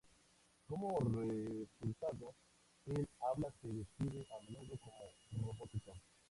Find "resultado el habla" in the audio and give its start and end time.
0.99-3.53